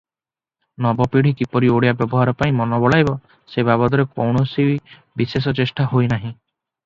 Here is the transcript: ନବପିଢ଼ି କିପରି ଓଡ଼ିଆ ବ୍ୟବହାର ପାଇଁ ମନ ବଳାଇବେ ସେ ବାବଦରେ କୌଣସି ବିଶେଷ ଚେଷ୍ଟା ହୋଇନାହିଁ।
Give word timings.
ନବପିଢ଼ି 0.85 1.33
କିପରି 1.41 1.69
ଓଡ଼ିଆ 1.73 1.91
ବ୍ୟବହାର 1.99 2.33
ପାଇଁ 2.39 2.55
ମନ 2.61 2.79
ବଳାଇବେ 2.85 3.13
ସେ 3.55 3.65
ବାବଦରେ 3.69 4.05
କୌଣସି 4.21 4.65
ବିଶେଷ 5.23 5.55
ଚେଷ୍ଟା 5.61 5.89
ହୋଇନାହିଁ। 5.93 6.33